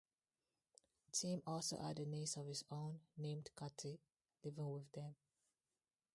[1.11, 3.99] Tim also had a niece of his own, named Katy,
[4.43, 5.13] living with them.